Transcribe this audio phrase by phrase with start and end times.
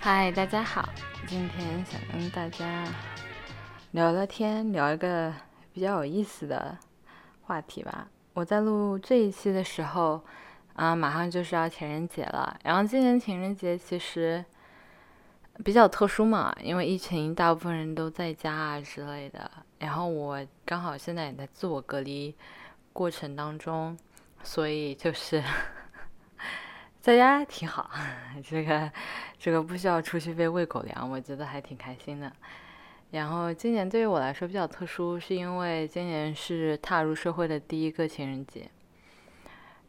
[0.00, 0.88] 嗨，大家好，
[1.26, 2.84] 今天想跟大家
[3.90, 5.34] 聊聊天，聊一个
[5.72, 6.78] 比较有意思的
[7.42, 8.08] 话题吧。
[8.32, 10.22] 我在录这一期的时候，
[10.74, 12.56] 啊，马上就是要情人节了。
[12.62, 14.42] 然后今年情人节其实
[15.64, 19.50] 比较特殊嘛，因为疫情，大部分人都在家啊之类的。
[19.80, 22.32] 然后我刚好现在也在自我隔离
[22.92, 23.98] 过程当中，
[24.44, 25.42] 所以就是。
[27.00, 27.90] 在家挺好，
[28.44, 28.90] 这个
[29.38, 32.30] 这个不需要出去被喂狗粮，我觉得还挺开心的。
[33.12, 38.68] 然后今年对于我来说比较特殊，是因为今年是踏入社会的第一个情人节。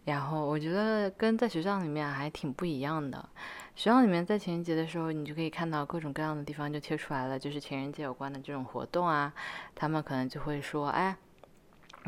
[0.05, 3.27] 然后我觉得跟在学校里面还挺不一样的。
[3.75, 9.33] 学校里面在情人节的时候，你就可以看到各种各样的地方就贴出来了，就是情人节有关的这种活动啊。
[9.75, 11.15] 他们可能就会说，哎，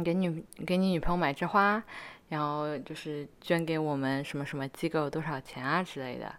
[0.03, 1.83] 给女给你女朋友买支花。
[2.31, 6.33] 然后就是捐给我们什么什么机构多少钱啊之类的，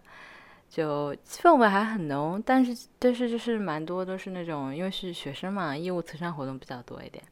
[0.67, 7.23] 就氛围还很浓，但是但是就是蛮多都是那种因为是学生嘛，义务慈善活动比较多一点，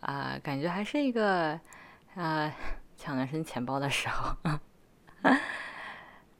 [0.00, 1.60] 啊，感觉还是一个
[2.14, 2.50] 啊
[2.96, 4.34] 抢男生钱包的时候，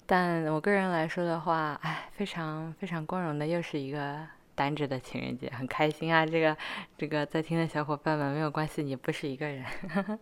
[0.06, 6.24] 但我个人来说的话，哎，非常非常光荣的又是一个单着的情人节，很开心啊！
[6.24, 6.56] 这个
[6.96, 9.62] 这个在听的小伙伴们没有关系，你不是一个人。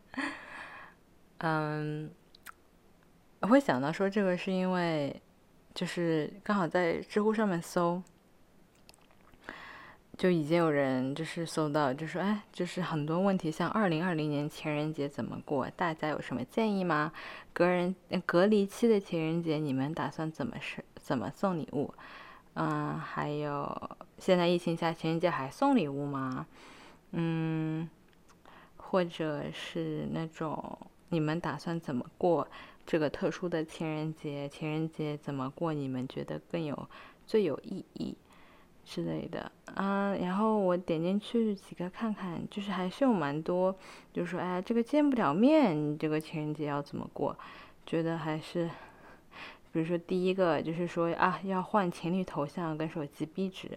[1.38, 2.10] 嗯，
[3.40, 5.20] 我会想到说这个是因为，
[5.74, 8.02] 就是刚好在知乎上面搜，
[10.16, 17.12] 就已经有人就是搜到，就说哎，就是很多问题，像二零二零年情人节怎么过，大家有什么建议吗？
[17.52, 21.92] 隔人隔离期的情人节，你们打算怎么是怎么送礼物？
[22.54, 26.46] 嗯，还有现在疫情下情人节还送礼物吗？
[27.10, 27.86] 嗯，
[28.78, 30.78] 或者是那种。
[31.10, 32.46] 你们打算怎么过
[32.84, 34.48] 这个特殊的情人节？
[34.48, 35.72] 情人节怎么过？
[35.72, 36.88] 你们觉得更有
[37.26, 38.16] 最有意义
[38.84, 40.14] 之类的啊？
[40.16, 43.76] 然后我点进去几个看看，就是还是有蛮多，
[44.12, 47.36] 就说，哎，这个见不了面，你这个情人节要怎么过？
[47.84, 48.68] 觉得还是，
[49.72, 53.70] 比如说第一个就是说啊，要换情侣头像跟手机壁纸，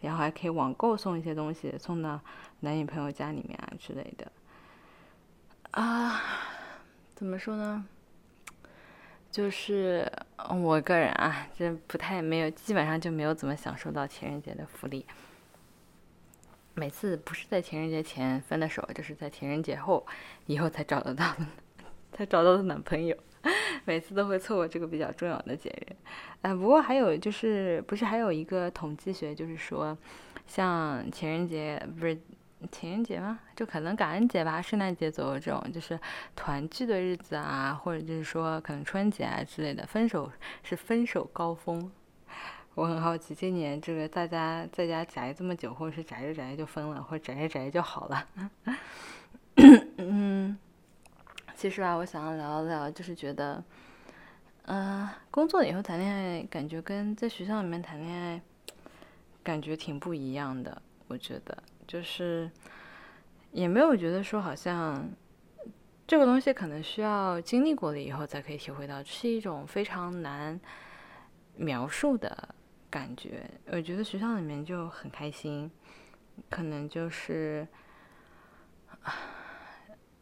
[0.00, 2.20] 然后还可以网购送一些东西送到
[2.60, 4.30] 男女朋友家里面啊之类的。
[5.76, 6.22] 啊，
[7.14, 7.84] 怎么说呢？
[9.30, 10.10] 就是
[10.48, 15.04] 我个人啊，这不太没有，基本上就没有怎么享受到情人节的福利。
[16.72, 20.06] 每次不是在情人节前分的手，就是在情人节后
[20.46, 21.46] 以后才找得到的，
[22.14, 23.14] 才找到的男朋友。
[23.84, 25.94] 每次都会错过这个比较重要的节日。
[26.40, 29.94] 哎，不过还有就是，不是还有一个统计学，就是说，
[30.46, 32.18] 像情人节不是。
[32.70, 33.38] 情人节吗？
[33.54, 35.98] 就可能感恩节吧，圣诞节左右这种就是
[36.34, 40.30] 团聚的日子啊，或者就是说可能春节啊之类的，分手
[40.62, 41.90] 是分手高峰。
[42.74, 48.28] 我很好奇，今年这个大家在家宅这么久，或者是宅着宅着就分了，或者宅着宅着就好了。
[49.96, 50.58] 嗯，
[51.54, 53.64] 其实啊，我想要聊一聊，就是觉得，
[54.66, 58.42] 嗯，工作以后谈恋爱，感觉跟在学校里面谈恋爱，
[59.42, 61.56] 感觉挺不一样的，我觉得。
[61.86, 62.50] 就是，
[63.52, 65.08] 也没有觉得说好像
[66.06, 70.60] 这个东西可能需要经历过了以后才可以体会到，是一种非常难
[71.54, 72.54] 描述的
[72.90, 73.48] 感觉。
[73.66, 75.70] 我觉得学校里面就很开心，
[76.50, 77.66] 可能就是，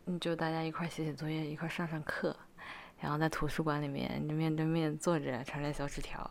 [0.05, 2.37] 你就大家一块写写作业，一块上上课，
[3.01, 6.31] 然后在图书馆里面就面对面坐着，传传小纸条。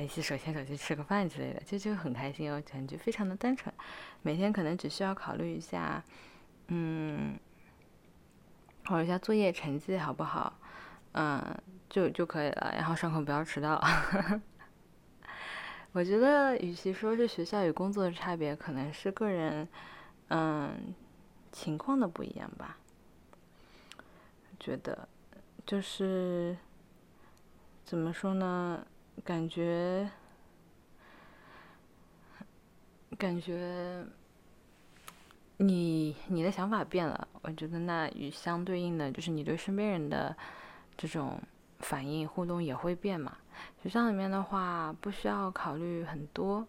[0.00, 3.74] 一起手牵手去吃个饭之类的，就就很开心哦，感觉非常的单纯。
[4.22, 6.02] 每天可能只需要考虑一下，
[6.68, 7.38] 嗯，
[8.84, 10.58] 考虑一下作业成绩好不好，
[11.12, 11.44] 嗯，
[11.90, 12.72] 就就可以了。
[12.74, 13.78] 然后上课不要迟到。
[15.92, 19.68] 我觉得，与其说是学校与工作的差别，可能是个人，
[20.28, 20.94] 嗯，
[21.52, 22.78] 情况的不一样吧。
[24.58, 25.06] 觉得，
[25.66, 26.56] 就是
[27.84, 28.86] 怎么说呢？
[29.24, 30.10] 感觉，
[33.16, 34.04] 感觉，
[35.58, 40.36] 你你的想法变了，我觉得那与相对应的就是你对身边人的
[40.96, 41.40] 这种
[41.78, 43.36] 反应互动也会变嘛。
[43.82, 46.66] 学校里面的话不需要考虑很多，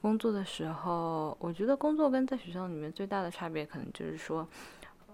[0.00, 4.48] 工作的时候，我觉得工作跟在学校里面最大的差别可能就是说，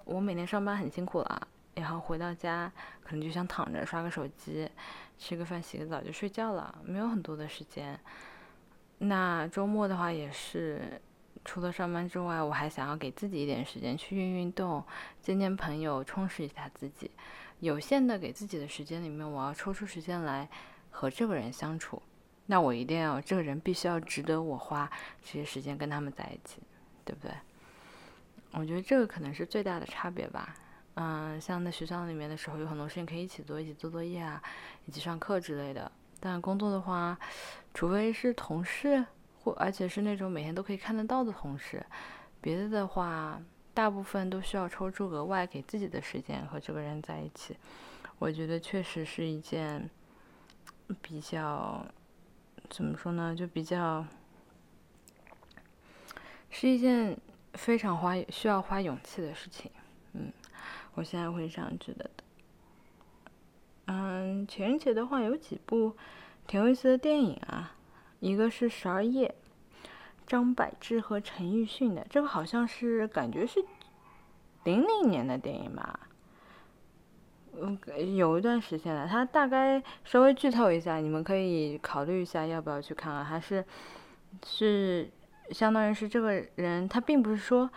[0.04, 1.48] 我每天上班很辛苦了。
[1.74, 2.70] 然后回到家，
[3.02, 4.68] 可能就想躺着刷个手机，
[5.20, 8.00] 吃个饭，洗个澡就睡觉了，没有很多的时间。
[8.98, 10.98] 那周末的话也是，
[11.44, 14.82] 除了上班之外，我还想要给自己一点时间去运运动、
[15.20, 17.10] 见见朋友，充实一下自己。
[17.58, 20.48] 有限的给自己的时间里面，我要抽出时间来
[20.90, 22.02] 和这个人相处。
[22.46, 24.90] 那我一定要这个人必须要值得我花
[25.22, 26.62] 这些时间跟他们在一起，
[27.04, 27.32] 对不对？
[28.52, 30.54] 我觉得这个可能是最大的差别吧。
[30.94, 34.42] 嗯，像在学校里面的时候，有很多事情可以一起做，一起做作业啊，
[34.86, 35.90] 一起上课之类的。
[36.18, 37.18] 但工作的话，
[37.72, 39.04] 除非是同事，
[39.42, 41.84] 或而且是那种每天都可以看得到的同事，
[42.40, 43.40] 别的的话，
[43.72, 47.56] 大部分都需要抽出额外给自己的时间和这个人在一起。
[48.18, 49.88] 我觉得确实是一件
[51.00, 51.86] 比较。
[52.68, 53.34] 怎么说呢？
[53.34, 54.06] 就比较
[56.50, 57.18] 是一件
[57.54, 59.68] 非常花需要花勇气的事情，
[61.00, 62.10] 我现在会上去的。
[63.86, 65.96] 嗯，情人节的话有几部
[66.46, 67.72] 挺有意思的电影啊，
[68.18, 69.34] 一个是《十二夜》，
[70.26, 73.64] 张柏芝和陈奕迅的，这个好像是感觉是
[74.64, 76.00] 零零年的电影吧。
[77.58, 77.78] 嗯，
[78.14, 79.08] 有一段时间了。
[79.08, 83.24] 他大概稍微剧透一下，你们可以考虑一下要不要去看啊。
[83.24, 83.64] 还是
[84.44, 85.10] 是
[85.50, 87.70] 相当于是这个人，他并不是说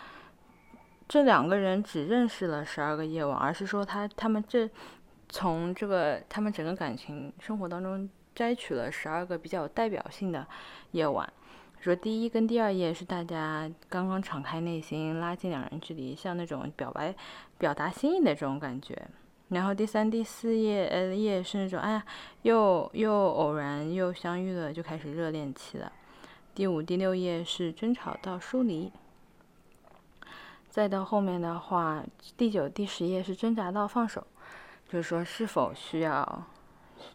[1.08, 4.70] 这两个人只认识了十二个夜晚，而是说他他们这
[5.30, 10.48] 从这个他们整个感情生活当中摘取了十二个比较有代表性的
[10.92, 11.32] 夜晚。
[11.80, 17.14] 说第一跟第二页是大家刚刚敞开内心，拉近两人距离，像那种表白、
[17.58, 19.06] 表达心意的这种感觉。
[19.50, 22.06] 然后第三、第四页，呃，页是那种，哎呀，
[22.44, 25.92] 又又偶然又相遇了，就开始热恋期了。
[26.56, 28.92] 第五、第六页是争吵到疏离。
[30.74, 32.04] 再到后面的话，
[32.36, 34.26] 第九、第十页是挣扎到放手，
[34.90, 36.44] 就是说是否需要，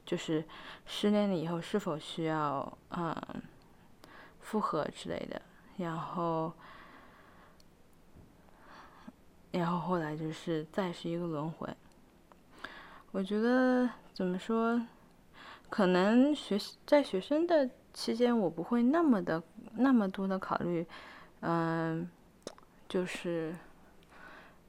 [0.06, 0.44] 就是
[0.86, 3.12] 失恋了以后是否需要，嗯，
[4.38, 5.42] 复合之类的。
[5.76, 6.52] 然后，
[9.50, 11.68] 然后后来就是再是一个轮回。
[13.10, 14.80] 我觉得怎么说，
[15.68, 19.42] 可能学习在学生的期间，我不会那么的
[19.74, 20.86] 那么多的考虑，
[21.40, 22.08] 嗯，
[22.88, 23.54] 就是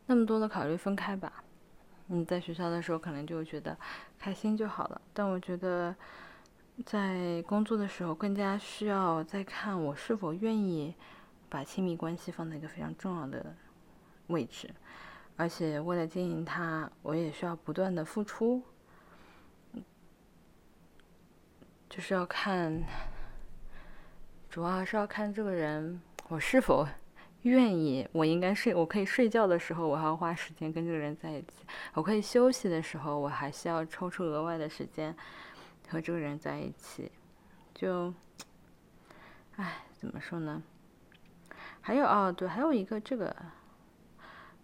[0.07, 1.43] 那么多的考虑分开吧。
[2.07, 3.77] 你在学校的时候，可能就觉得
[4.17, 4.99] 开心就好了。
[5.13, 5.95] 但我觉得
[6.85, 10.95] 在工作的时候，更加需要再看我是否愿意
[11.47, 13.55] 把亲密关系放在一个非常重要的
[14.27, 14.69] 位置。
[15.37, 18.61] 而且为了经营它，我也需要不断的付出，
[21.87, 22.83] 就是要看，
[24.49, 26.85] 主要还是要看这个人我是否
[27.43, 28.07] 愿意。
[28.11, 31.63] 我应该睡，我可以睡觉的时候，我还要花时间跟这个人在一起；
[31.93, 35.15] 我可以休息的时候，我还需要抽出额外的时间
[35.89, 37.11] 和这个人在一起。
[37.73, 38.13] 就，
[39.55, 40.61] 唉，怎么说呢？
[41.81, 43.35] 还有哦，对，还有一个这个。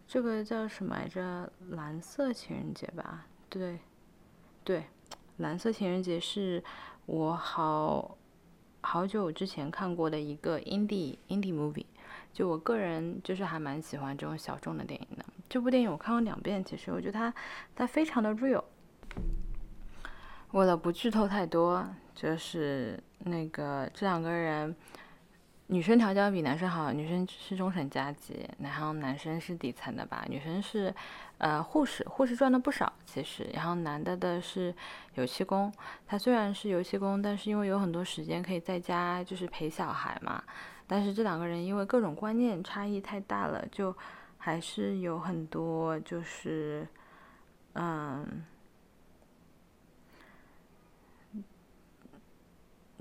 [0.07, 1.51] 这个叫什么来着？
[1.69, 3.25] 蓝色情人节吧？
[3.49, 3.79] 对，
[4.63, 4.83] 对，
[5.37, 6.63] 蓝色情人节是
[7.07, 8.15] 我好
[8.81, 11.87] 好久之前看过的一个 indie indie movie。
[12.35, 15.23] 就我个人就是还蛮喜欢这种小众的电影的。
[15.47, 17.33] 这部电影我看过两遍，其实我觉得它
[17.73, 18.61] 它非常的 real。
[20.51, 24.75] 为了不剧透太多，就是那个这两个人。
[25.67, 30.23] 女生条件比男生好，女生是中产阶级，然后男生是底层的吧？
[30.29, 30.93] 女生是，
[31.39, 33.49] 呃，护士，护士赚的不少其实。
[33.51, 34.71] 然后男的的是
[35.15, 35.73] 油漆工，
[36.05, 40.43] 他虽然是油漆工，但是因为有很多时间可以在家就是陪小孩嘛。
[40.87, 43.95] 但是这两个人因为各种观念差异太大了，就
[44.37, 46.87] 还是有很多就是，
[47.73, 48.43] 嗯。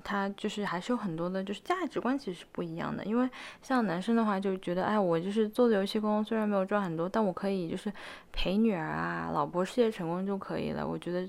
[0.06, 3.02] 他就是还是有很多的，就是价值观其实是不一样的。
[3.06, 3.30] 因为
[3.62, 7.90] 像男生的话，就觉得，哎，我就是做的游戏工，虽然没有赚很多，但我可以就是
[8.30, 10.86] 陪女儿啊，老婆事业成功就可以了。
[10.86, 11.26] 我觉得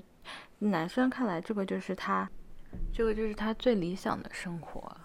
[0.58, 2.28] 男生看来，这个就是他，
[2.92, 4.95] 这个就是他最理想的生活。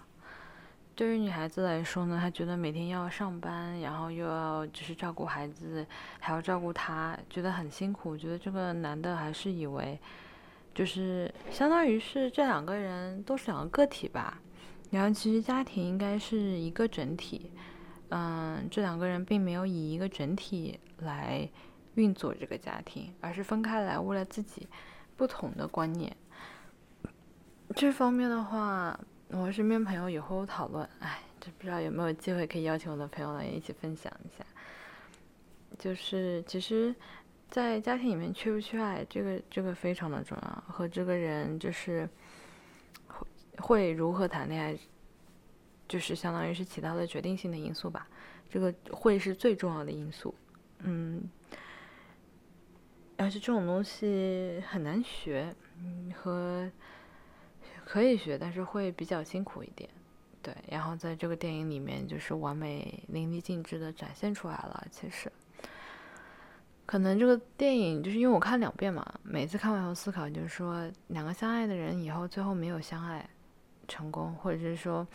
[0.94, 5.86] 对于女孩子来说呢，她觉得每天要上班，然后又要就是照顾孩子，
[6.20, 8.10] 还要照顾他，觉得很辛苦。
[8.10, 9.98] 我觉得这个男的还是以为。
[10.74, 14.40] 就是相当于是这两个人都是两个个体吧，
[14.90, 17.52] 然后其实家庭应该是一个整体，
[18.08, 21.46] 嗯，这两个人并没有以一个整体来
[21.96, 24.66] 运作这个家庭，而是分开来，为了自己
[25.14, 26.16] 不同的观念。
[27.76, 28.98] 这方面的话，
[29.32, 34.44] 我身边朋友也会有讨论，哎，就不知道有没有机会可以邀请我的朋友来一起分享一下。
[35.78, 36.94] 就是其实。
[37.52, 42.08] 在家庭里面缺不缺爱，这个这个非常的重要，和这个人就是
[43.06, 43.26] 会
[43.58, 44.78] 会如何谈恋爱，
[45.86, 48.08] 就是相当于是起到了决定性的因素吧。
[48.48, 50.34] 这个会是最重要的因素，
[50.78, 51.28] 嗯，
[53.18, 56.72] 而且这种东西很难学，嗯，和
[57.92, 59.86] 可以学，但是会比较辛苦一点。
[60.40, 64.86] 对，然后在这个电影里面就是完美淋漓尽致的展现出来了。
[64.90, 65.30] 其实，
[66.86, 73.28] 可能这个电影就是因为我看两遍嘛，每次看完后思考就是说，两个相爱的人以后最后没有相爱
[73.86, 75.06] 成功，或者是说，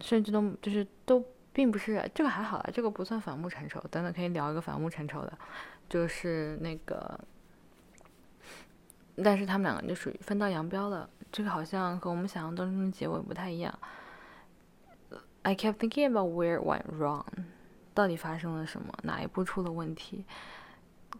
[0.00, 1.20] 甚至都就是都
[1.52, 3.80] 并不是这个还好啊，这个不算反目成仇。
[3.90, 5.36] 等等可以聊一个反目成仇的，
[5.88, 7.18] 就是那个，
[9.24, 11.10] 但是他们两个就属于分道扬镳了。
[11.36, 13.78] 这个好像和我们想象当中的结尾不太一样。
[15.42, 17.26] I kept thinking about where it went wrong，
[17.92, 18.90] 到底发生了什么？
[19.02, 20.24] 哪一步出了问题？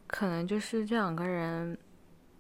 [0.07, 1.77] 可能就是这两个人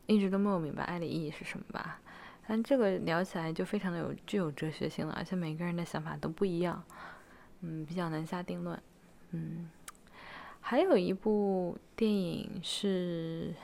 [0.06, 2.00] 一直都没有明白爱的意义是什么吧。
[2.48, 6.82] 但这个聊起来就非常的有具有哲学性了，而且每个人的想法都不一样，
[7.60, 8.82] 嗯，比较难下定论。
[9.32, 9.68] 嗯，
[10.62, 13.54] 还有一部电影是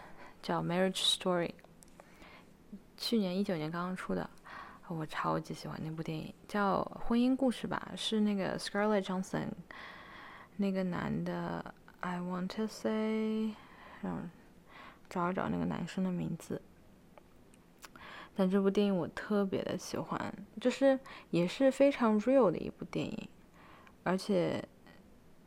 [0.43, 1.49] 叫《Marriage Story》，
[2.97, 4.29] 去年一九年刚刚出的。
[4.89, 9.47] 我超级喜欢那部电影，叫《婚姻故事》吧，是那个 Scarlett Johansson，
[10.59, 13.55] 那个男的，I want to say，
[14.03, 14.29] 让
[15.09, 16.61] 找一找那个男生的名字。
[18.37, 23.29] 但这部电影我特别的喜欢，就是也是非常 real 的一部电影，
[24.03, 24.63] 而且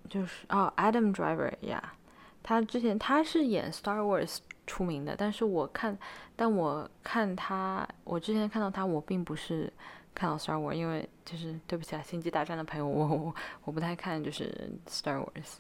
[0.10, 1.94] 就是哦，Adam Driver 呀，
[2.42, 4.40] 他之前他是演 Star Wars。
[4.68, 5.98] 出名的，但是我看，
[6.36, 9.72] 但我看他，我之前看到他，我并不是
[10.14, 15.58] 看到 Star Wars，因为就是对不起啊，星际大战的朋友，我我我不太看，就是 Star Wars，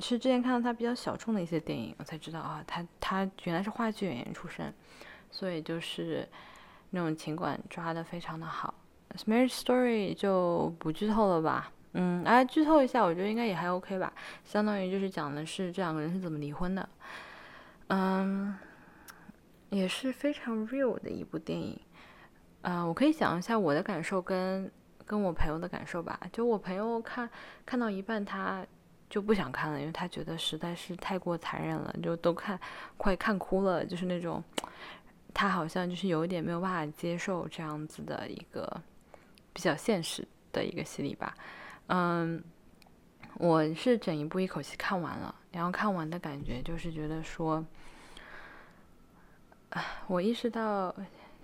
[0.00, 4.72] 是之前看到他比较小众的一些电影，我才知道啊，他他原来是话剧演员出身，
[5.30, 6.28] 所以就是
[6.90, 8.72] 那种情感抓的非常的好。
[9.26, 14.12] Marriage Story 就不剧透了吧，嗯，哎，剧透一下，我觉得应该也还 OK 吧，
[14.44, 16.88] 相当于就是讲的是这两个人是怎么离婚的。
[17.88, 18.56] 嗯，
[19.70, 21.78] 也是非常 real 的一部电影。
[22.62, 24.70] 啊，我可以讲一下我的感受跟
[25.06, 26.20] 跟我朋友的感受吧。
[26.32, 27.28] 就我朋友看
[27.66, 28.66] 看到一半，他
[29.08, 32.58] 就不想看了，因为他觉得实在是太过残忍了，就都看
[32.96, 34.42] 快看哭了，就是那种
[35.32, 38.80] 他好像就是有一点没有办法接受这样子的一个
[39.52, 41.34] 比较现实的一个心理吧。
[41.86, 42.42] 嗯。
[43.34, 47.64] 我是整一部一口气看完了，然后看完的感觉就是觉得说，
[50.06, 50.94] 我意识到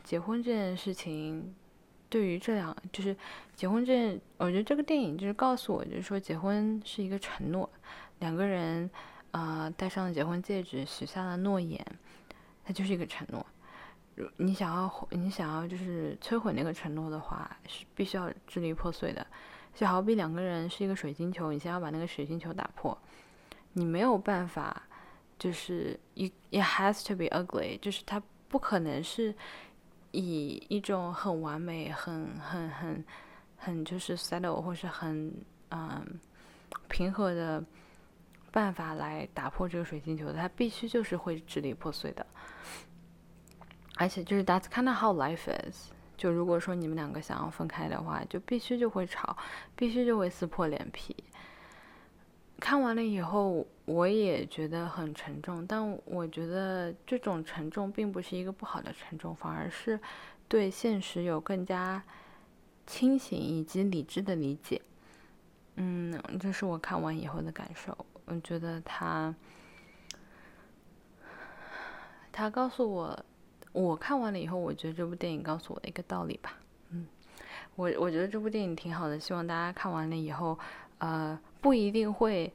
[0.03, 1.55] 结婚这件事情，
[2.09, 3.17] 对于这两就是
[3.55, 7.69] 结婚这，我觉得这个电影就是告诉我，就是说结婚是一个承诺，
[8.21, 8.91] 两个人
[9.33, 11.85] 啊戴上了结婚戒指，许下了诺言，
[12.65, 13.45] 它就是一个承诺。
[14.15, 19.27] 如你想要你想要就是摧毁那个承诺的话，是必须要支离破碎的。
[19.75, 22.97] 就好比两个人是一个水晶球，你先要把那个水晶球打破，
[23.73, 24.85] 你没有办法，
[25.39, 29.35] 就是一 it has to be ugly，就是它不可能是
[30.13, 33.05] 以一种很完美、很很很
[33.57, 35.35] 很就是 settle 或是很
[35.71, 36.21] 嗯
[36.89, 37.63] 平和的
[38.53, 42.25] 办法来打破这个水晶球的，它必须就是会支离破碎的，
[43.97, 45.91] 而且就是 that's kind of how life is。
[46.17, 49.37] 就如果说你们两个想要分开的话，就必须就会吵，
[49.75, 51.17] 必须就会撕破脸皮。
[52.61, 59.99] 看完了以后，我也觉得很沉重，但我觉得这种沉重并不是一个不好的沉重，反而是
[60.49, 62.03] 对现实有更加
[62.87, 64.81] 清醒以及理智的理解。
[65.77, 67.97] 嗯，这是我看完以后的感受。
[68.27, 69.35] 我觉得他，
[72.33, 73.25] 他告诉我。
[73.73, 76.57] 我看完了以后，我觉得这部电影告诉我的一个道理吧，
[76.91, 77.09] 嗯，
[77.75, 80.57] 我我觉得这部电影挺好的，希望大家看完了以后，
[81.05, 82.51] 呃，不一定会，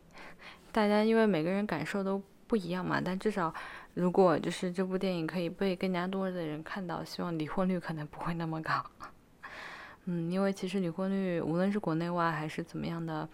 [0.72, 3.54] 大家因为每个人感受都不一样嘛，但至少
[3.94, 8.84] 如果就是这部电影可以被更加多的人看到，希望离婚率可能不会那么高，
[10.06, 13.30] 嗯，因为其实离婚率无论是国内外还是怎么样的，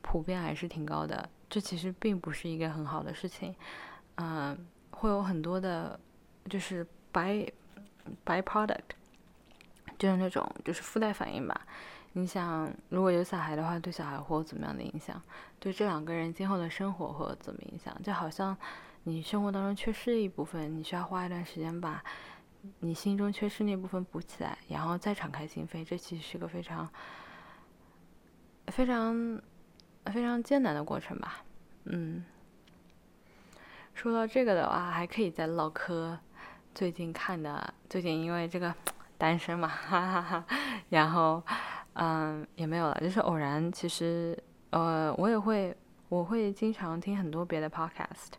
[0.00, 3.52] 普遍还是挺高的，这其实并不是一个很好的事情，
[4.14, 4.56] 嗯，
[4.90, 5.98] 会有很多的，
[6.48, 6.86] 就是。
[7.12, 7.46] by
[8.24, 8.96] byproduct，
[9.98, 11.60] 就是那种就是附带反应吧。
[12.14, 15.20] 你想，如果有小孩的话，对小孩会有怎么样的影响？
[15.58, 17.96] 对这两个人今后的生活会有怎么影响？
[18.02, 18.56] 就好像
[19.04, 22.02] 你生活当中缺失一部分，你需要花一段时间把
[22.80, 25.84] 你心中缺失那部分补起来，然后再敞开心扉。
[25.84, 26.88] 这其实是个非常
[28.66, 29.40] 非常
[30.06, 31.42] 非常艰难的过程吧。
[31.84, 32.24] 嗯，
[33.94, 36.18] 说到这个的话，还可以再唠嗑。
[36.74, 38.74] 最近看的，最近因为这个
[39.18, 40.46] 单身嘛，哈哈哈，
[40.88, 41.42] 然后，
[41.94, 43.70] 嗯，也没有了，就是偶然。
[43.70, 44.36] 其实，
[44.70, 45.76] 呃，我也会，
[46.08, 48.32] 我会经常听很多别的 podcast，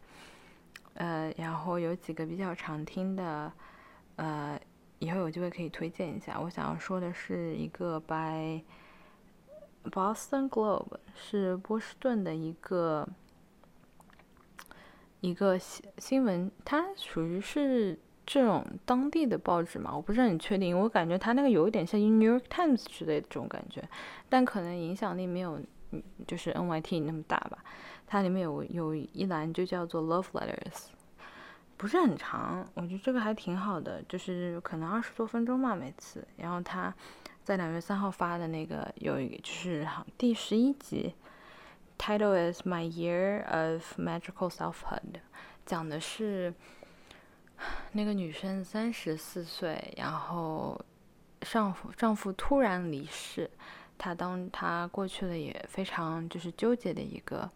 [0.95, 3.51] 呃，然后有几个比较常听的，
[4.15, 4.59] 呃，
[4.99, 6.39] 以后有机会可以推荐一下。
[6.39, 8.63] 我想要说的是一个 by
[9.85, 13.07] Boston Globe，是波士顿的一个
[15.21, 19.95] 一个新新闻，它属于是这种当地的报纸嘛？
[19.95, 23.83] 我不是很确定，我感觉它那个有一点像 New York Times 之类的这种感觉，
[24.29, 25.59] 但可能影响力没有
[26.25, 27.63] 就是 NYT 那么大吧。
[28.07, 30.87] 它里面有有一栏就叫做 Love Letters。
[31.75, 36.25] 不是很长，我觉得这个还挺好的，就是可能二十多分钟吧每次。
[36.37, 36.93] 然后他
[37.43, 39.85] 在两月三号发的那个有一个就是
[40.17, 41.13] 第十一集
[41.97, 45.19] ，title is My Year of Magical Selfhood，
[45.65, 46.53] 讲的是
[47.91, 50.79] 那个女生三十四岁，然后
[51.41, 53.49] 丈夫丈夫突然离世，
[53.97, 57.49] 她当她过去了也非常就是纠结的一个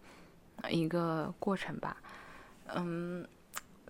[0.68, 1.96] 一个过程吧，
[2.74, 3.26] 嗯。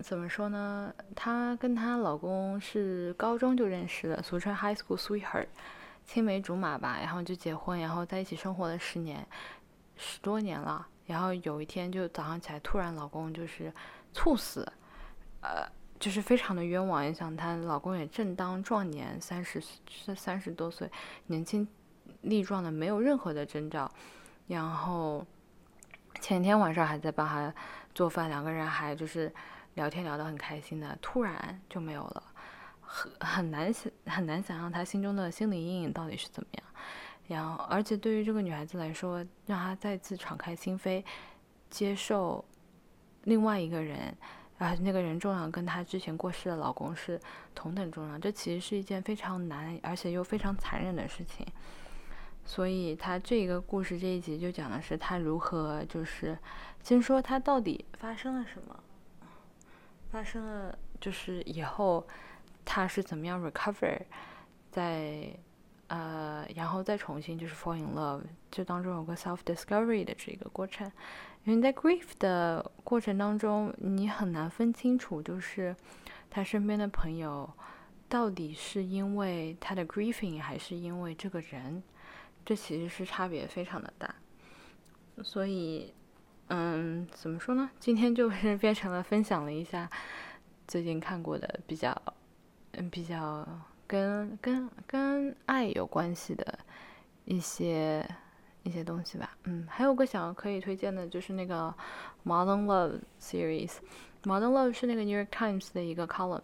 [0.01, 0.93] 怎么说呢？
[1.13, 5.47] 她跟她老公是高中就认识的，俗称 high school sweetheart，
[6.05, 6.97] 青梅竹马吧。
[7.01, 9.27] 然后就结婚，然后在一起生活了十年，
[9.97, 10.87] 十多年了。
[11.05, 13.73] 然后有一天就早上起来，突然老公就是
[14.13, 14.65] 猝死，
[15.41, 15.67] 呃，
[15.99, 17.07] 就是非常的冤枉。
[17.07, 19.61] 你想，她老公也正当壮年，三十
[20.15, 20.89] 三十多岁，
[21.27, 21.67] 年轻
[22.21, 23.91] 力壮的，没有任何的征兆。
[24.47, 25.25] 然后
[26.19, 27.53] 前天晚上还在帮他
[27.93, 29.31] 做饭，两个人还就是。
[29.75, 32.23] 聊天聊得很开心的，突然就没有了，
[32.81, 36.63] 很很难想很难想象他心中的心理阴影到底是怎么样。
[37.27, 41.01] 然后，而且对于这个女孩子来说，让她再次敞开心扉，
[41.69, 42.43] 接受
[43.23, 44.13] 另外一个人，
[44.59, 47.19] 啊，那个人重量跟她之前过世的老公是
[47.55, 51.47] 同等重量，这其实是一件非常难而且又非常残忍的事情。
[52.45, 56.37] 所以，他这个故事这一集就讲的是他如何，就是
[56.83, 58.83] 先说他到底发生了什么。
[60.11, 62.07] 发生了，就是以后
[62.65, 63.99] 他是怎么样 recover，
[64.71, 65.31] 在
[65.87, 70.91] 呃，然后再重新就是 fall in love，就当中有个 self discovery 的这个过程。
[71.49, 75.75] 因为在 grief 的过程当中，你很难分清楚，就是
[76.29, 77.51] 他身边的朋友
[78.07, 81.83] 到底是因为他的 grieving，还是因为这个人，
[82.45, 84.13] 这其实是差别非常的大。
[85.23, 85.93] 所以。
[86.51, 87.69] 嗯，怎么说呢？
[87.79, 89.87] 今天就 是变成了分享了一下
[90.67, 91.95] 最近看过的比较，
[92.71, 93.47] 嗯，比较
[93.85, 96.57] 跟跟跟爱有关系的
[97.25, 98.03] 一些
[98.69, 99.35] 一些东西吧。
[99.45, 101.73] 嗯，还有个想要可以推荐的就是那个
[102.23, 103.73] Modern Love series。
[104.23, 106.43] Modern Love 是那个 New York Times 的一个 column，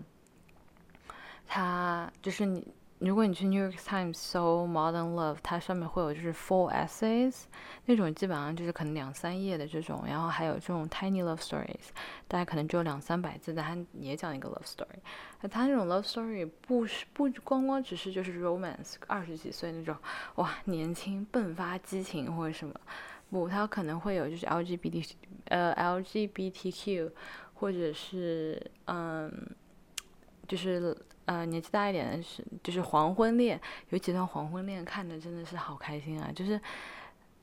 [1.46, 2.68] 它就是你。
[2.99, 7.43] 如果你去 New York Times 搜 Modern Love，它上面会有就是 full essays，
[7.86, 11.89] 那种基本上就是可能两三页的这种，然后还有这种 tiny love stories，
[12.27, 14.99] 大概可能只有两三百字，但它也讲一个 love story。
[15.51, 19.95] 它那种 love story 不是不光光只是就是 romance，二十几岁那种
[20.36, 22.73] 哇年轻迸发激情或者什么，
[23.29, 25.12] 不，它可能会有就是 LGBT
[25.49, 27.12] 呃 LGBTQ，
[27.55, 29.31] 或者是嗯
[30.47, 30.95] 就是。
[31.27, 36.31] 呃，年纪大一点的是，就是黄昏恋，有几段黄昏恋看的真的是好开心啊！
[36.31, 36.62] 就是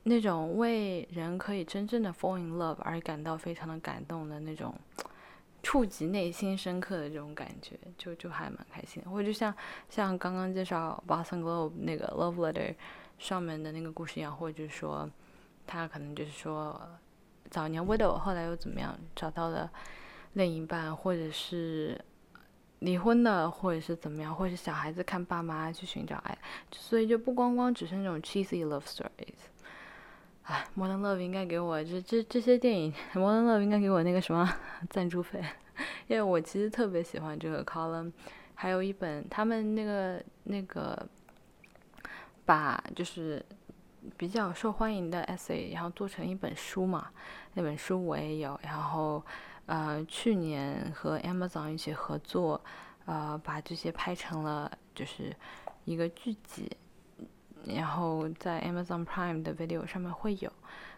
[0.04, 4.72] 那种为人可以真正的 fall in love 而感到非常的感动的那种，
[5.64, 9.10] 触及内心深刻的这种感觉，就就还蛮开心的。
[9.10, 9.52] 或者就像
[9.88, 12.72] 像刚刚介绍 Boston Globe 那个 love letter
[13.18, 15.10] 上面的那个故事一样，或者是说
[15.66, 16.80] 他可能就是说
[17.50, 19.68] 早年 widow 后来又怎么样找到了
[20.34, 22.00] 另一半，或者是。
[22.83, 26.37] 离婚的，或者是怎么样，或者是小孩子看爸妈去寻找爱，
[26.73, 29.51] 所以就不光光只是那种 cheesy love stories。
[30.42, 34.53] 哎，Modern Love 应该给我这这这些电影，Modern Love 应该给我那个什么
[34.90, 35.40] 赞助费，
[36.09, 38.11] 因为我其实特别喜欢这个 column。
[38.55, 41.07] 还有一本他们那个那个
[42.45, 43.45] 把就是
[44.16, 47.11] 比较受欢迎的 essay，然后做成一本书嘛，
[47.55, 49.25] 那本书我也有，然后。
[49.66, 52.61] 呃，去年和 Amazon 一起合作，
[53.07, 55.35] 呃，把这些拍成了就是
[55.85, 56.70] 一个剧集，
[57.64, 60.53] 然后在 Amazon Prime 的 video 上面会有，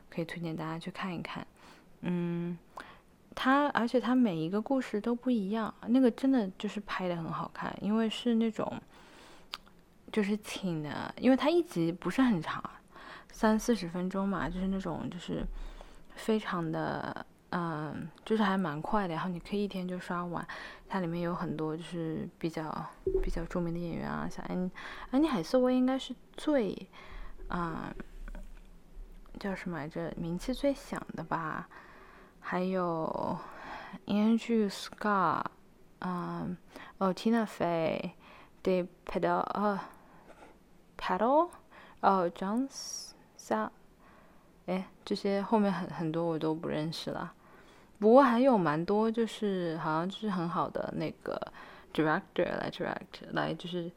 [0.09, 1.47] 可以推荐大家去看一看。
[2.01, 2.59] 嗯，
[3.35, 8.81] 它而且它每一个故事都不一样，那个真的就是拍的很好看，因为是那种
[10.11, 12.63] 就是请的，因为它一集不是很长，
[13.31, 15.47] 三四十分钟嘛，就是那种就是
[16.15, 17.25] 非常的。
[17.57, 20.45] 嗯，就是还蛮快的，然后你可以一天就刷完。
[20.89, 22.69] 它里面有很多就是比较
[23.23, 24.69] 比较著名的演员啊，像安
[25.13, 26.77] 安妮海瑟薇应该是最，
[27.51, 27.95] 嗯，
[29.39, 31.69] 叫什么来着，名气最响的吧。
[32.41, 33.39] 还有
[34.07, 35.45] Andrew Scott，
[36.01, 36.57] 嗯，
[36.99, 39.91] 哦，Tina Fey，，De Pedal 啊
[40.99, 41.51] ，Pedal
[42.01, 43.71] 哦，Jones 下，
[44.67, 47.33] 哎，这些后面很很多我都不认识了。
[47.99, 51.41] 不过还有蛮多，就是好像就是很好的那个
[51.93, 53.91] director 来 direct 来就是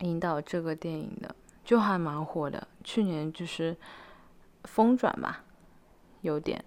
[0.00, 2.66] 引导这个电影的，就还蛮火的。
[2.82, 3.76] 去年就是
[4.64, 5.44] 风转吧，
[6.22, 6.64] 有点，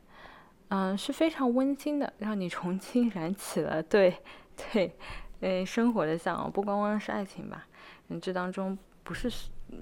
[0.69, 4.21] 嗯，是非常温馨的，让你重新燃起了对
[4.55, 4.95] 对
[5.39, 7.65] 诶生活的向往，不光光是爱情吧，
[8.09, 9.31] 嗯，这当中不是。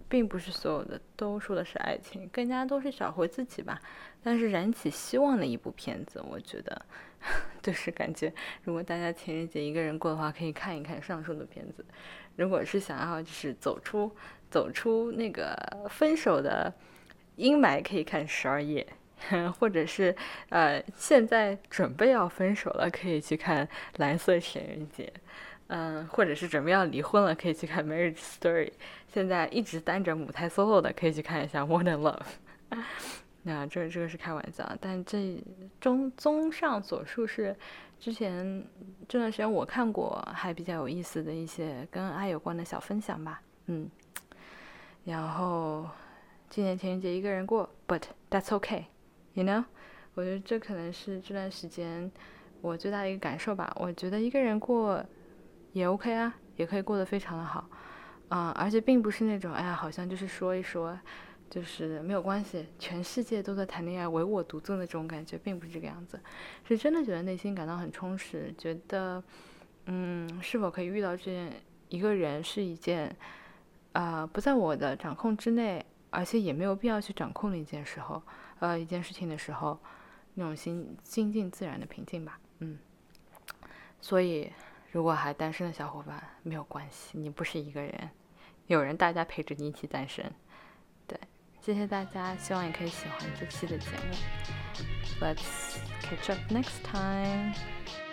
[0.09, 3.79] 并不是所有的都说的是爱情，更加都是找回自己吧。
[4.23, 6.85] 但是燃起希望的一部片子，我觉得
[7.61, 11.85] 就是感觉，如果大家情人节一个人过的话，可以看一看上述的片子。
[12.35, 14.11] 如果是想要就是走出
[14.49, 15.55] 走出那个
[15.89, 16.73] 分手的
[17.35, 18.85] 阴霾，可以看《十二夜》，
[19.53, 20.15] 或者是
[20.49, 23.65] 呃现在准备要分手了，可以去看
[23.97, 25.05] 《蓝色情人节》。
[25.67, 28.67] 嗯，或者是准备要离婚了，可以去看《Marriage Story》。
[29.07, 32.21] 现在一直单着母胎 solo 的，可以去看一下《More Than Love
[33.41, 35.43] 》。那这这个是开玩笑，但这
[35.81, 37.55] 综综上所述是
[37.99, 38.63] 之前
[39.07, 43.41] 这段时间我看过还比较有意思的一些跟爱有关的小分享吧。
[43.65, 43.89] 嗯，
[45.03, 45.89] 然后
[46.47, 49.63] 今年情人节一个人过，But that's okay，you know？
[50.13, 52.11] 我觉得这可能是这段时间
[52.61, 53.75] 我最大的一个感受吧。
[53.79, 55.03] 我觉得一个人过。
[55.75, 57.69] 也 OK 啊，也可以过得非常的好，
[58.29, 60.97] 啊，而且并不是那种，哎呀，好像就是说一说，
[61.49, 66.17] 就是没有关系，全世界都在谈恋爱，唯我独尊的这种感觉，并不是这个样子，
[66.63, 69.21] 是真的觉得内心感到很充实，觉得，
[69.87, 71.51] 嗯，是否可以遇到这样
[71.89, 73.13] 一个人是一件，
[73.91, 78.23] 啊，不在我的掌控之内，而且也没有必要去掌控的一件时候，
[78.59, 79.77] 呃，一件事情的时候，
[80.35, 82.79] 那种心心静自然的平静吧，嗯，
[83.99, 84.49] 所以。
[84.95, 88.09] 如果还单身的小伙伴，没有关系，你不是一个人，
[88.67, 90.23] 有人大家陪着你一起单身。
[91.05, 91.19] 对，
[91.59, 94.15] 谢谢大家，希望也可以喜欢这期的节目。
[95.19, 98.04] Let's catch up next time.